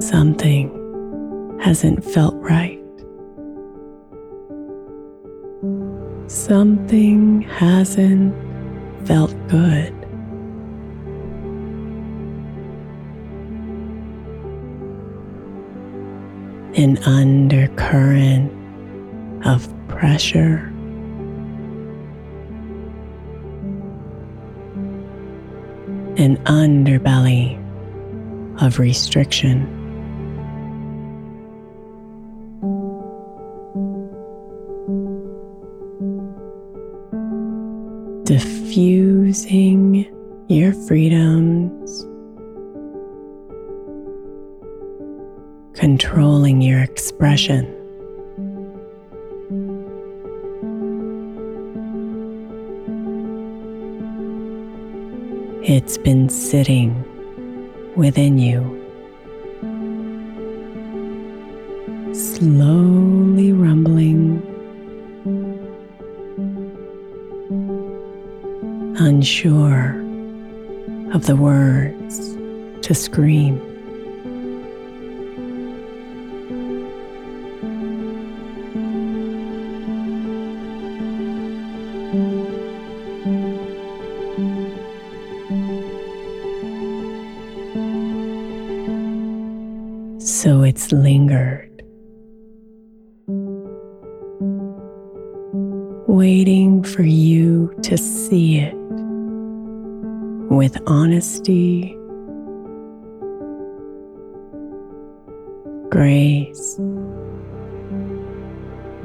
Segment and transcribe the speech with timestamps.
[0.00, 0.70] Something
[1.60, 2.80] hasn't felt right.
[6.30, 8.32] Something hasn't
[9.08, 9.92] felt good.
[16.76, 18.52] An undercurrent
[19.44, 20.73] of pressure
[26.16, 27.60] an underbelly
[28.62, 29.66] of restriction.
[38.24, 40.06] Diffusing
[40.48, 42.04] your freedoms,
[45.74, 47.73] controlling your expression.
[55.66, 56.92] It's been sitting
[57.96, 58.60] within you,
[62.12, 64.42] slowly rumbling,
[68.98, 69.98] unsure
[71.14, 72.34] of the words
[72.86, 73.73] to scream.
[90.24, 91.82] So it's lingered,
[96.08, 98.74] waiting for you to see it
[100.50, 101.94] with honesty,
[105.90, 106.78] grace,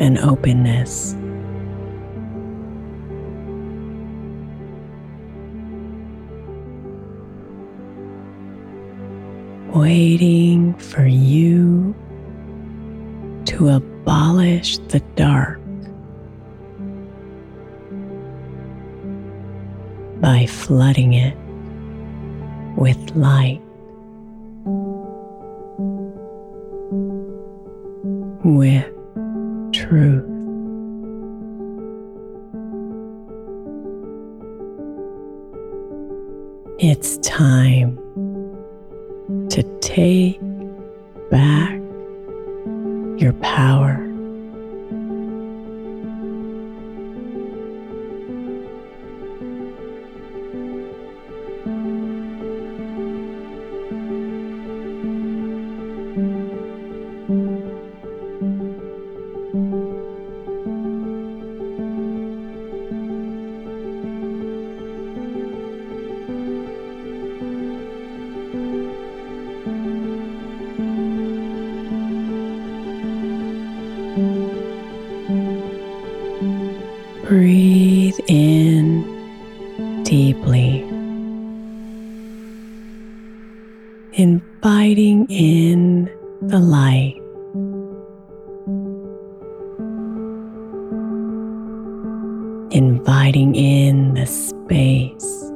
[0.00, 1.14] and openness.
[9.74, 11.94] Waiting for you
[13.46, 15.58] to abolish the dark
[20.20, 21.36] by flooding it
[22.76, 23.60] with light.
[41.32, 41.72] Back
[43.18, 44.11] your power.
[77.32, 80.82] Breathe in deeply,
[84.12, 86.10] inviting in
[86.42, 87.16] the light.
[92.70, 95.50] Inviting in the space.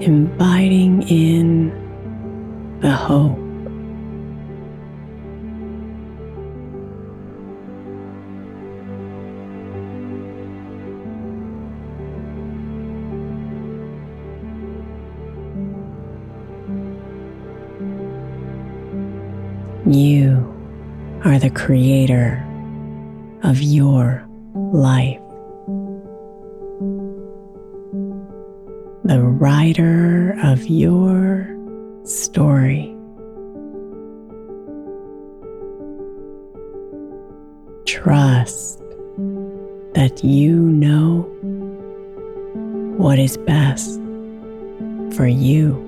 [0.00, 3.47] Inviting in the hope.
[19.88, 20.44] You
[21.24, 22.44] are the creator
[23.42, 24.22] of your
[24.54, 25.18] life,
[29.04, 31.48] the writer of your
[32.04, 32.94] story.
[37.86, 38.80] Trust
[39.94, 41.22] that you know
[42.98, 43.98] what is best
[45.16, 45.87] for you.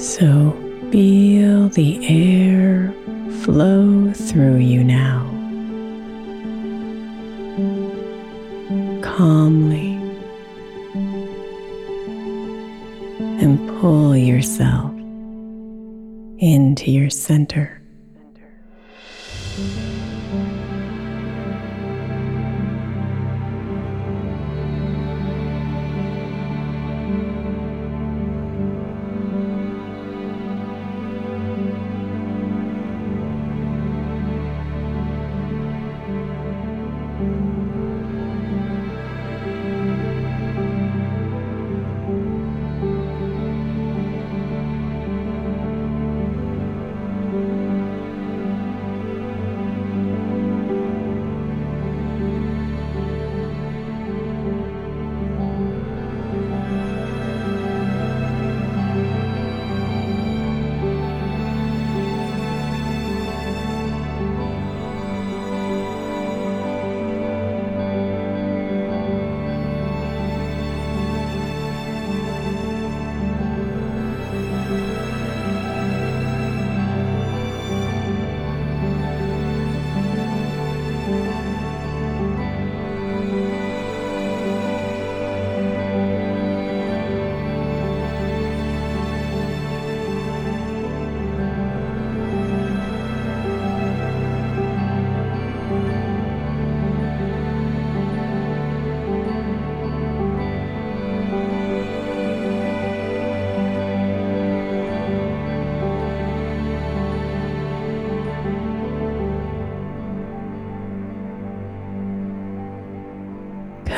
[0.00, 0.52] So
[0.90, 2.90] feel the air
[3.42, 5.26] flow through you now.
[9.02, 9.96] Calmly.
[13.44, 14.90] And pull yourself
[16.38, 17.82] into your center.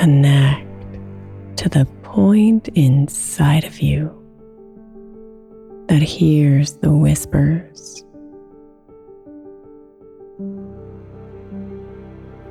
[0.02, 0.66] Connect
[1.58, 4.10] to the point inside of you
[5.86, 8.04] that hears the whispers,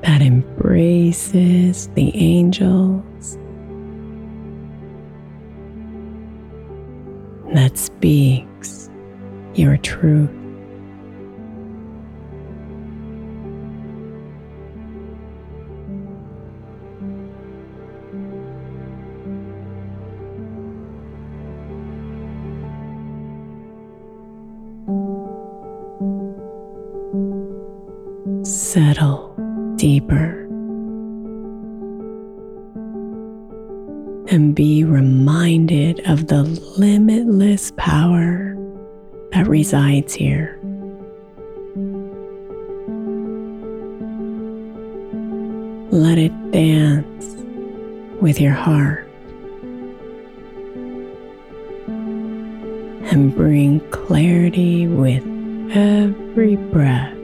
[0.01, 3.37] that embraces the angels,
[7.53, 8.89] that speaks
[9.55, 10.40] your truth.
[34.31, 36.43] And be reminded of the
[36.77, 38.55] limitless power
[39.33, 40.57] that resides here.
[45.91, 47.25] Let it dance
[48.21, 49.05] with your heart
[53.11, 55.23] and bring clarity with
[55.75, 57.17] every breath.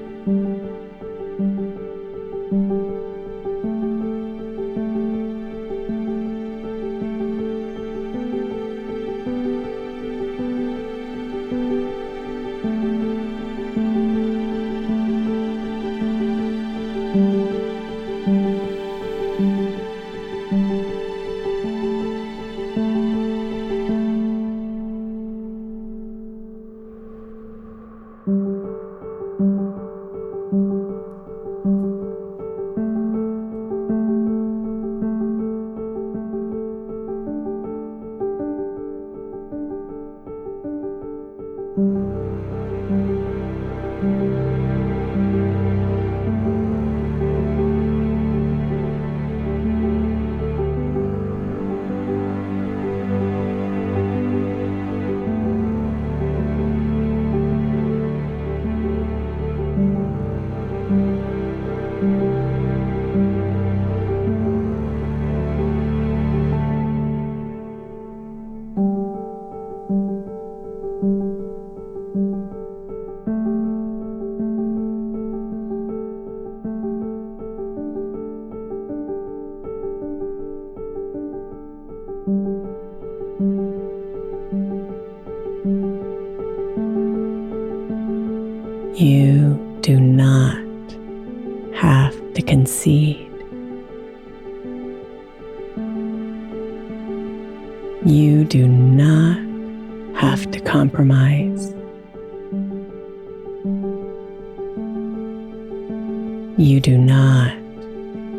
[106.57, 107.51] You do not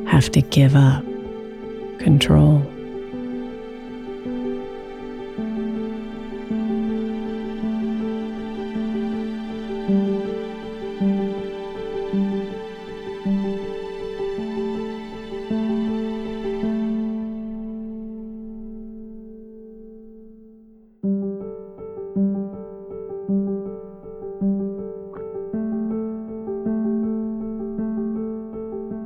[0.09, 1.05] have to give up
[2.01, 2.67] control.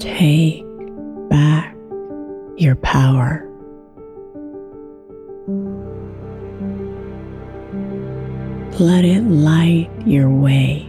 [0.02, 0.64] Take
[1.30, 1.76] back
[2.56, 3.48] your power.
[8.80, 10.88] Let it light your way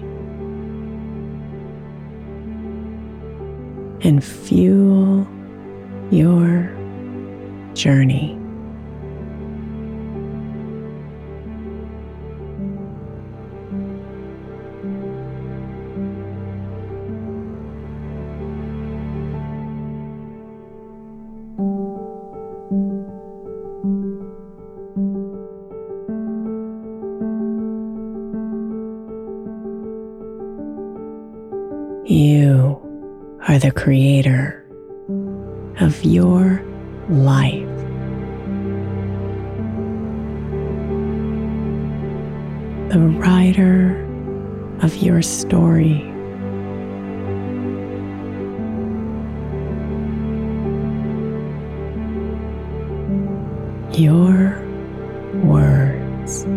[4.01, 5.27] and fuel
[6.09, 6.75] your
[7.75, 8.42] journey.
[33.53, 34.65] Are the creator
[35.79, 36.59] of your
[37.07, 37.69] life.
[42.89, 44.01] The writer
[44.81, 46.01] of your story.
[53.95, 54.59] Your
[55.43, 56.47] words.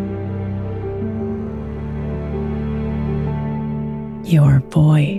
[4.32, 5.15] Your voice.